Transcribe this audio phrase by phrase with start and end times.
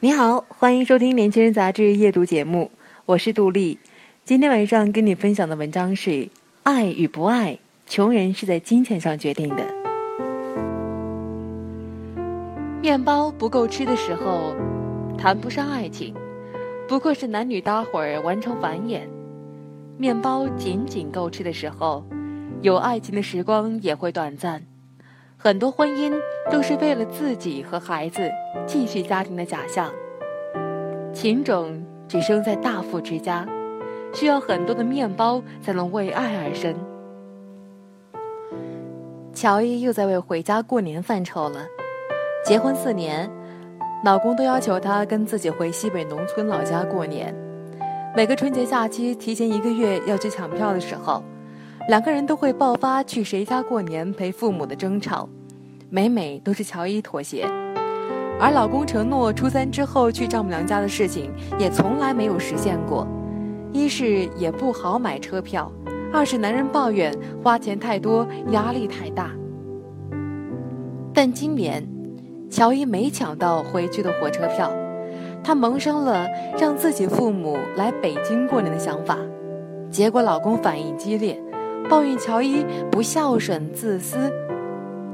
[0.00, 2.70] 你好，欢迎收听《年轻人杂志》夜读节目，
[3.04, 3.80] 我是杜丽。
[4.24, 6.10] 今天晚上跟你分享的文章是
[6.62, 7.58] 《爱与不爱，
[7.88, 9.66] 穷人是在金钱上决定的》。
[12.80, 14.54] 面包不够吃的时候，
[15.18, 16.14] 谈不上爱情，
[16.86, 19.00] 不过是男女搭伙儿完成繁衍；
[19.96, 22.04] 面包仅仅够吃的时候，
[22.62, 24.62] 有爱情的时光也会短暂。
[25.40, 26.12] 很多婚姻
[26.50, 28.28] 都是为了自己和孩子
[28.66, 29.88] 继续家庭的假象。
[31.12, 33.46] 情种只生在大富之家，
[34.12, 36.74] 需要很多的面包才能为爱而生。
[39.32, 41.64] 乔伊又在为回家过年犯愁了。
[42.44, 43.30] 结婚四年，
[44.04, 47.32] 老公都要求她跟自己回西北农村老家过年。
[48.16, 51.22] 每个春节假期提前一个月要去抢票的时候。
[51.88, 55.26] 两个人都会爆发去谁家过年陪父母的争吵，
[55.88, 57.46] 每每都是乔伊妥协，
[58.38, 63.08] 而老公承诺初三之后去丈母娘家的事情也从来没有实现过。
[63.72, 65.72] 一是也不好买车票，
[66.12, 67.10] 二是男人抱怨
[67.42, 69.30] 花钱太多，压力太大。
[71.14, 71.82] 但今年，
[72.50, 74.70] 乔伊没抢到回去的火车票，
[75.42, 76.26] 她萌生了
[76.58, 79.16] 让自己父母来北京过年的想法，
[79.90, 81.42] 结果老公反应激烈。
[81.88, 84.30] 抱怨乔伊不孝顺、自私，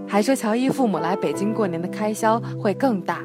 [0.08, 3.20] 还说乔伊父母来北京过年的开销会更大。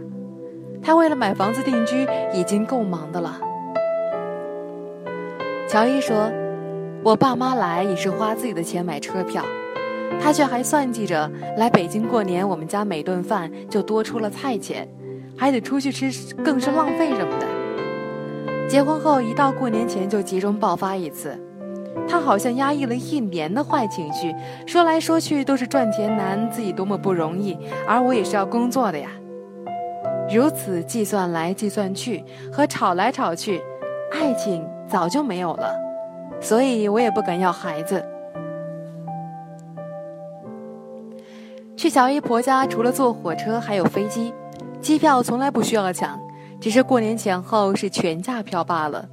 [0.82, 3.42] 他为了买房子定居已经够忙的了。
[5.68, 6.32] 乔伊说
[7.04, 9.44] ：“我爸妈来也是花自己的钱买车票，
[10.22, 14.88] 他却还算计着来北京过年，我们家每顿饭就多出了菜钱，
[15.36, 18.68] 还得出去吃，更是浪费什么的。
[18.68, 21.36] 结婚后一到过年前就集中爆发一次。”
[22.08, 29.10] 他好像压抑了一年的坏情绪，说来说去都是赚钱难，自己多么不容易，而我也是要工作的呀。
[30.32, 33.62] 如此计算来计算去，和吵来吵去，
[34.12, 35.74] 爱情早就没有了，
[36.40, 38.04] 所以我也不敢要孩子。
[41.76, 44.34] 去小姨婆家，除了坐火车，还有飞机，
[44.82, 46.20] 机票从来不需要抢，
[46.60, 49.08] 只是过年前后是全价票罢了。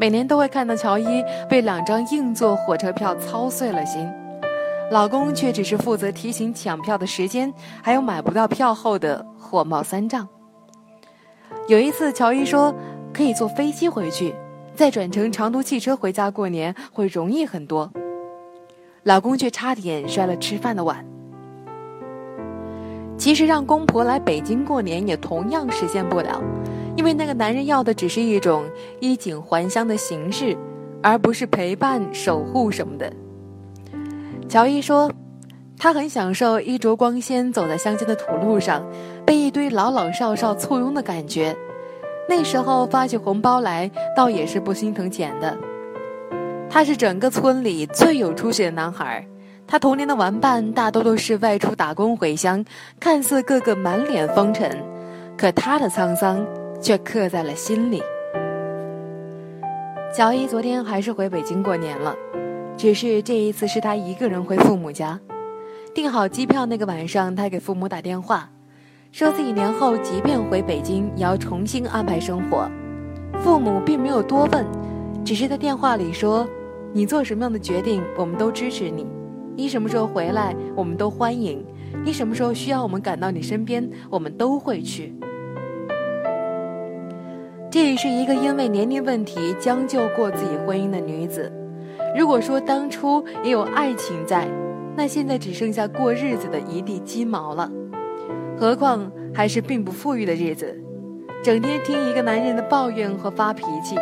[0.00, 4.10] 每年都会看到乔伊为两张硬座火车票操碎了心，
[4.90, 7.52] 老公却只是负责提醒抢票的时间，
[7.82, 10.26] 还有买不到票后的火冒三丈。
[11.68, 12.74] 有一次，乔伊说
[13.12, 14.34] 可以坐飞机回去，
[14.74, 17.92] 再转乘长途汽车回家过年会容易很多，
[19.02, 21.04] 老公却差点摔了吃饭的碗。
[23.18, 26.42] 其实让公婆来北京过年也同样实现不了。
[26.96, 28.64] 因为那个男人要的只是一种
[29.00, 30.56] 衣锦还乡的形式，
[31.02, 33.10] 而不是陪伴、守护什么的。
[34.48, 35.10] 乔伊说，
[35.78, 38.84] 他很享受衣着光鲜走在乡间的土路上，
[39.24, 41.56] 被一堆老老少少簇拥的感觉。
[42.28, 45.56] 那时候发起红包来，倒也是不心疼钱的。
[46.68, 49.26] 他是整个村里最有出息的男孩，
[49.66, 52.64] 他童年的玩伴大多都是外出打工回乡，
[53.00, 54.70] 看似个个满脸风尘，
[55.36, 56.46] 可他的沧桑。
[56.80, 58.02] 却刻在了心里。
[60.12, 62.16] 乔伊昨天还是回北京过年了，
[62.76, 65.20] 只是这一次是他一个人回父母家。
[65.94, 68.50] 订好机票那个晚上，他给父母打电话，
[69.12, 72.68] 说自己年后即便回北京，也要重新安排生活。
[73.38, 74.66] 父母并没有多问，
[75.24, 76.48] 只是在电话里说
[76.92, 79.06] ：“你做什么样的决定，我们都支持你。
[79.56, 81.64] 你什么时候回来，我们都欢迎。
[82.04, 85.14] 你什么时候需要我们赶到你身边，我们都会去。”
[87.70, 91.50] 这也是一个因为年龄问题将就过自己婚姻的女子。
[92.18, 94.48] 如果说当初也有爱情在，
[94.96, 97.70] 那现在只剩下过日子的一地鸡毛了。
[98.58, 100.76] 何况还是并不富裕的日子，
[101.44, 103.94] 整天听一个男人的抱怨和发脾气。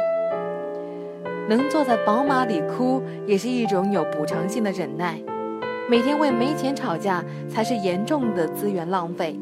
[1.46, 5.20] 能坐在宝马里哭，也是一种有补偿性的忍耐。
[5.90, 9.38] 每天为没钱吵架，才是严重的资源浪费。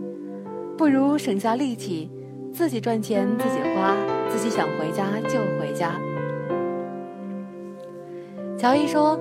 [0.76, 2.10] 不如省下力气。
[2.52, 3.94] 自己赚钱自己花，
[4.28, 6.00] 自己想回家就回家。
[8.58, 9.18] 乔伊说：“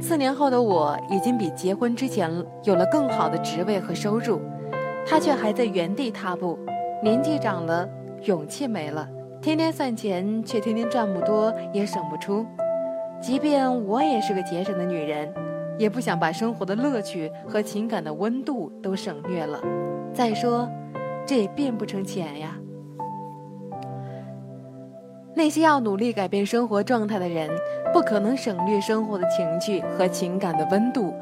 [0.00, 2.30] 四年后的我已经比结婚之前
[2.64, 4.40] 有了更好的职位和收入，
[5.06, 6.58] 他却还在原地踏步。
[7.02, 7.88] 年纪长了，
[8.24, 9.08] 勇气没了，
[9.40, 12.44] 天天算钱，却天天赚不多，也省不出。
[13.20, 15.32] 即便我也是个节省的女人，
[15.78, 19.60] 也不想把生活的乐趣和情感的温度都省略了。
[20.12, 20.68] 再说，
[21.26, 22.56] 这也变不成钱呀。
[25.34, 27.48] 那些要努力改变生活状态的人，
[27.92, 31.14] 不可能省略生活的情趣和情感的温度，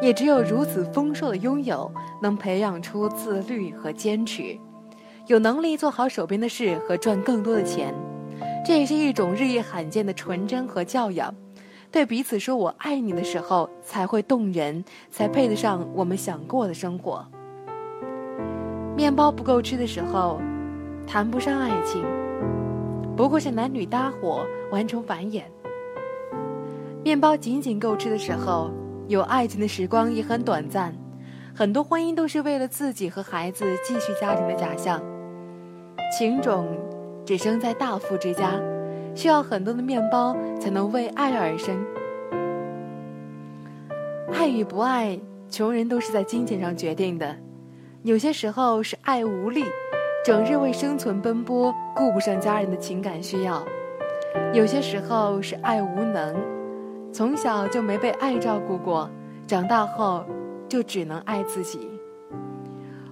[0.00, 1.90] 也只有如此丰硕的拥有，
[2.22, 4.56] 能培养出自律和坚持。
[5.26, 7.92] 有能力做好手边的事和赚更多的钱，
[8.64, 11.34] 这也是一种日益罕见的纯真和教养。
[11.90, 17.26] 对彼此说我爱你的时候，才会动人，才配得上我们想过的生活。
[18.96, 20.40] 面包不够吃的时候，
[21.06, 22.04] 谈不上爱情，
[23.16, 25.42] 不过是男女搭伙完成繁衍。
[27.02, 28.70] 面包仅仅够吃的时候，
[29.08, 30.94] 有爱情的时光也很短暂。
[31.54, 35.02] 很多婚姻都是为了自己和孩子继续家庭的假象。
[36.16, 36.68] 情种
[37.24, 38.60] 只生在大富之家，
[39.14, 41.74] 需要很多的面包才能为爱而生。
[44.30, 47.34] 爱与不爱，穷人都是在金钱上决定的。
[48.02, 49.64] 有些时候是爱无力，
[50.26, 53.62] 整日为生存奔波，顾不上家人的情感需要；
[54.52, 56.34] 有些时候是爱无能，
[57.12, 59.08] 从小就没被爱照顾过，
[59.46, 60.24] 长大后
[60.68, 61.88] 就只能爱自己。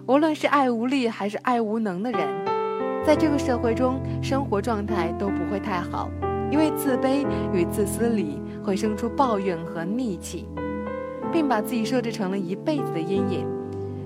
[0.07, 2.21] 无论是爱无力还是爱无能的人。
[3.05, 6.11] 在这个社会中，生活状态都不会太好，
[6.51, 10.49] 因为自卑与自私里会生出抱怨和戾气，
[11.33, 13.47] 并把自己设置成了一辈子的阴影，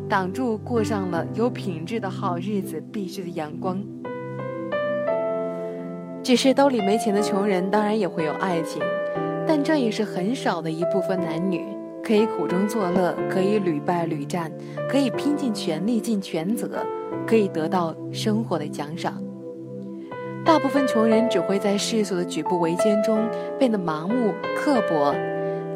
[0.08, 3.84] 挡住过上了有品质的好日子必须的阳光。
[6.22, 8.82] 只是兜里没钱的穷人当然也会有爱情，
[9.46, 11.64] 但这也是很少的一部分男女，
[12.02, 14.50] 可以苦中作乐，可以屡败屡战，
[14.88, 16.84] 可以拼尽全力尽全责。
[17.26, 19.22] 可以得到生活的奖赏。
[20.44, 23.28] 大部分穷人只会在世俗的举步维艰中
[23.58, 25.14] 变得盲目刻薄，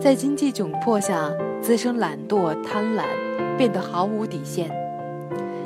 [0.00, 1.30] 在经济窘迫下
[1.60, 3.02] 滋生懒惰贪婪，
[3.56, 4.70] 变得毫无底线，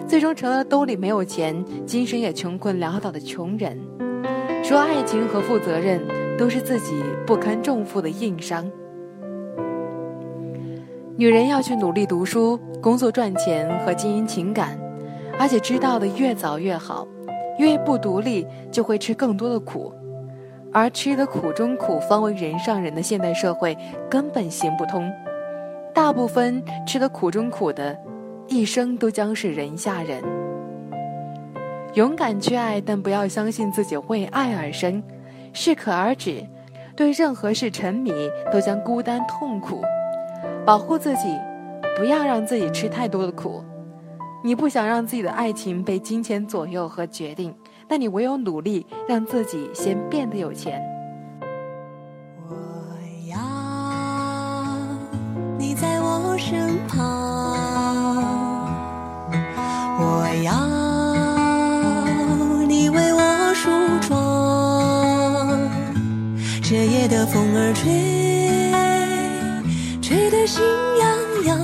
[0.07, 3.79] 最终成了兜里没有钱、精神也穷困潦倒的穷人。
[4.63, 6.01] 说爱情和负责任
[6.37, 8.71] 都是自己不堪重负的硬伤。
[11.17, 14.79] 女人要去努力读书、工作赚钱和经营情感。
[15.39, 17.07] 而且知道的越早越好，
[17.59, 19.93] 因为不独立就会吃更多的苦，
[20.73, 23.77] 而吃的苦中苦方为人上人的现代社会
[24.09, 25.13] 根本行不通。
[25.97, 27.99] 大部分吃的苦中苦的，
[28.49, 30.23] 一生都将是人下人。
[31.95, 35.03] 勇敢去爱，但不要相信自己为爱而生，
[35.55, 36.45] 适可而止。
[36.95, 38.13] 对任何事沉迷，
[38.53, 39.81] 都将孤单痛苦。
[40.67, 41.35] 保护自己，
[41.97, 43.65] 不要让自己吃太多的苦。
[44.45, 47.55] 你不想让自己的爱情被金钱左右和决定，
[47.89, 50.79] 那你唯有努力让自己先变得有钱。
[66.69, 67.93] 这夜的风儿吹，
[70.03, 70.65] 吹得心
[70.99, 71.09] 痒
[71.45, 71.57] 痒，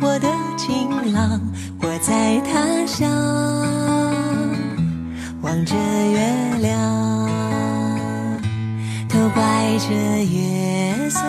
[0.00, 1.38] 我的情郎。
[1.82, 3.06] 我在他乡
[5.42, 7.28] 望着月亮，
[9.10, 9.44] 都怪
[9.78, 9.92] 这
[10.24, 11.20] 月色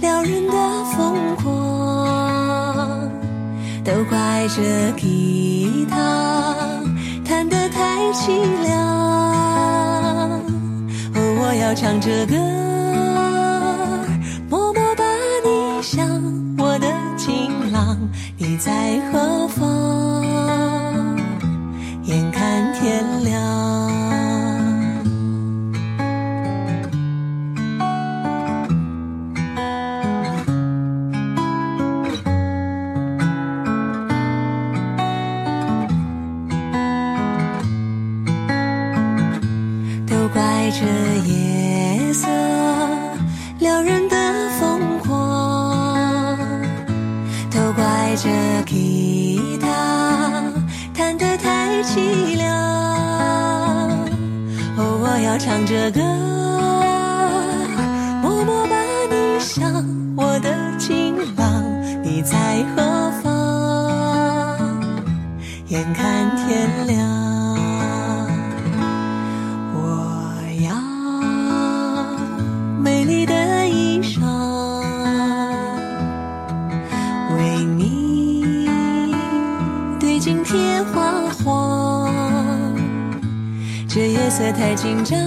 [0.00, 1.46] 撩人的疯狂，
[3.84, 6.56] 都怪这吉他
[7.22, 8.97] 弹得太凄凉。
[11.80, 12.34] 唱着歌
[14.50, 15.04] 默默把
[15.44, 16.04] 你想
[16.58, 17.96] 我的情郎
[18.36, 21.16] 你在何方
[22.02, 23.32] 眼看天亮
[40.08, 40.84] 都怪这
[41.30, 41.57] 夜
[48.20, 48.28] 这。
[48.68, 50.52] 吉他
[50.92, 52.54] 弹得太凄凉，
[54.76, 56.00] 哦，我要唱着歌，
[58.22, 58.76] 默默把
[59.10, 59.72] 你想，
[60.14, 61.64] 我的情郎，
[62.02, 63.26] 你在何方？
[65.68, 66.47] 眼看天
[84.28, 85.18] 夜色太紧张，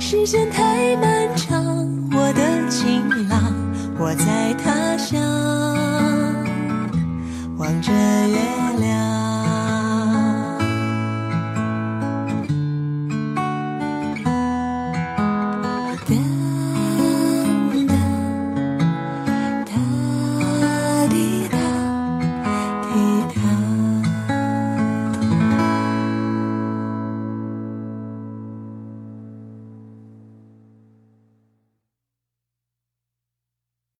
[0.00, 1.64] 时间太漫长。
[2.10, 3.54] 我的情郎，
[3.96, 5.22] 我在他乡，
[7.58, 8.36] 望着月
[8.80, 9.25] 亮。